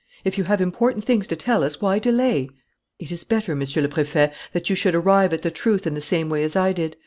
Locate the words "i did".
6.55-6.95